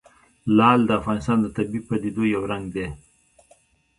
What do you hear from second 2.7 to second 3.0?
دی.